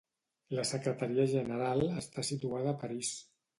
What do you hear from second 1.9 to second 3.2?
està situada a París.